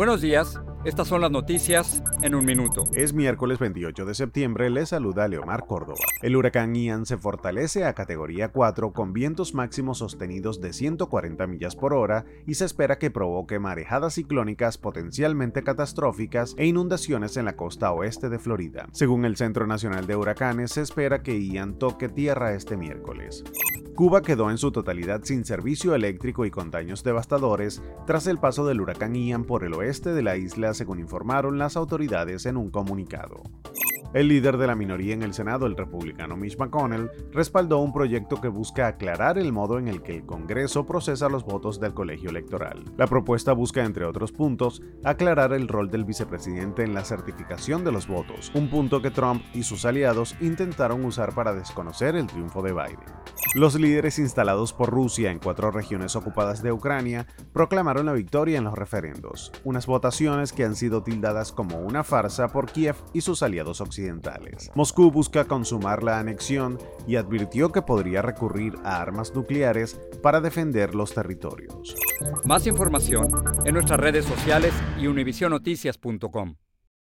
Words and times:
Buenos 0.00 0.22
días, 0.22 0.58
estas 0.86 1.08
son 1.08 1.20
las 1.20 1.30
noticias 1.30 2.02
en 2.22 2.34
un 2.34 2.46
minuto. 2.46 2.84
Es 2.94 3.12
miércoles 3.12 3.58
28 3.58 4.06
de 4.06 4.14
septiembre, 4.14 4.70
le 4.70 4.86
saluda 4.86 5.28
Leomar 5.28 5.66
Córdoba. 5.66 5.98
El 6.22 6.36
huracán 6.36 6.74
Ian 6.74 7.04
se 7.04 7.18
fortalece 7.18 7.84
a 7.84 7.92
categoría 7.92 8.48
4 8.50 8.94
con 8.94 9.12
vientos 9.12 9.52
máximos 9.52 9.98
sostenidos 9.98 10.62
de 10.62 10.72
140 10.72 11.46
millas 11.46 11.76
por 11.76 11.92
hora 11.92 12.24
y 12.46 12.54
se 12.54 12.64
espera 12.64 12.98
que 12.98 13.10
provoque 13.10 13.58
marejadas 13.58 14.14
ciclónicas 14.14 14.78
potencialmente 14.78 15.62
catastróficas 15.62 16.54
e 16.56 16.64
inundaciones 16.64 17.36
en 17.36 17.44
la 17.44 17.56
costa 17.56 17.92
oeste 17.92 18.30
de 18.30 18.38
Florida. 18.38 18.86
Según 18.92 19.26
el 19.26 19.36
Centro 19.36 19.66
Nacional 19.66 20.06
de 20.06 20.16
Huracanes, 20.16 20.70
se 20.70 20.80
espera 20.80 21.22
que 21.22 21.38
Ian 21.44 21.78
toque 21.78 22.08
tierra 22.08 22.54
este 22.54 22.78
miércoles. 22.78 23.44
Cuba 24.00 24.22
quedó 24.22 24.50
en 24.50 24.56
su 24.56 24.72
totalidad 24.72 25.20
sin 25.24 25.44
servicio 25.44 25.94
eléctrico 25.94 26.46
y 26.46 26.50
con 26.50 26.70
daños 26.70 27.04
devastadores 27.04 27.82
tras 28.06 28.26
el 28.28 28.38
paso 28.38 28.64
del 28.64 28.80
huracán 28.80 29.14
Ian 29.14 29.44
por 29.44 29.62
el 29.62 29.74
oeste 29.74 30.14
de 30.14 30.22
la 30.22 30.38
isla, 30.38 30.72
según 30.72 31.00
informaron 31.00 31.58
las 31.58 31.76
autoridades 31.76 32.46
en 32.46 32.56
un 32.56 32.70
comunicado. 32.70 33.42
El 34.14 34.28
líder 34.28 34.56
de 34.56 34.66
la 34.66 34.74
minoría 34.74 35.12
en 35.12 35.22
el 35.22 35.34
Senado, 35.34 35.66
el 35.66 35.76
republicano 35.76 36.34
Mitch 36.34 36.58
McConnell, 36.58 37.10
respaldó 37.30 37.78
un 37.78 37.92
proyecto 37.92 38.40
que 38.40 38.48
busca 38.48 38.86
aclarar 38.86 39.36
el 39.36 39.52
modo 39.52 39.78
en 39.78 39.86
el 39.86 40.00
que 40.00 40.16
el 40.16 40.24
Congreso 40.24 40.86
procesa 40.86 41.28
los 41.28 41.44
votos 41.44 41.78
del 41.78 41.92
colegio 41.92 42.30
electoral. 42.30 42.82
La 42.96 43.06
propuesta 43.06 43.52
busca, 43.52 43.84
entre 43.84 44.06
otros 44.06 44.32
puntos, 44.32 44.82
aclarar 45.04 45.52
el 45.52 45.68
rol 45.68 45.90
del 45.90 46.06
vicepresidente 46.06 46.84
en 46.84 46.94
la 46.94 47.04
certificación 47.04 47.84
de 47.84 47.92
los 47.92 48.08
votos, 48.08 48.50
un 48.54 48.70
punto 48.70 49.02
que 49.02 49.10
Trump 49.10 49.42
y 49.52 49.62
sus 49.62 49.84
aliados 49.84 50.34
intentaron 50.40 51.04
usar 51.04 51.34
para 51.34 51.52
desconocer 51.52 52.16
el 52.16 52.26
triunfo 52.26 52.62
de 52.62 52.72
Biden. 52.72 52.98
Los 53.52 53.74
líderes 53.74 54.20
instalados 54.20 54.72
por 54.72 54.90
Rusia 54.90 55.32
en 55.32 55.40
cuatro 55.40 55.72
regiones 55.72 56.14
ocupadas 56.14 56.62
de 56.62 56.70
Ucrania 56.70 57.26
proclamaron 57.52 58.06
la 58.06 58.12
victoria 58.12 58.58
en 58.58 58.62
los 58.62 58.74
referendos, 58.74 59.50
unas 59.64 59.86
votaciones 59.86 60.52
que 60.52 60.64
han 60.64 60.76
sido 60.76 61.02
tildadas 61.02 61.50
como 61.50 61.80
una 61.80 62.04
farsa 62.04 62.46
por 62.46 62.70
Kiev 62.70 62.94
y 63.12 63.22
sus 63.22 63.42
aliados 63.42 63.80
occidentales. 63.80 64.70
Moscú 64.76 65.10
busca 65.10 65.46
consumar 65.46 66.04
la 66.04 66.20
anexión 66.20 66.78
y 67.08 67.16
advirtió 67.16 67.72
que 67.72 67.82
podría 67.82 68.22
recurrir 68.22 68.76
a 68.84 69.00
armas 69.00 69.34
nucleares 69.34 70.00
para 70.22 70.40
defender 70.40 70.94
los 70.94 71.12
territorios. 71.12 71.96
Más 72.44 72.68
información 72.68 73.26
en 73.64 73.74
nuestras 73.74 73.98
redes 73.98 74.26
sociales 74.26 74.72
y 74.96 75.08
univisionoticias.com. 75.08 76.54